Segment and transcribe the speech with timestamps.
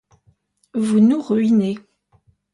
[0.73, 1.77] Vous nous ruinez!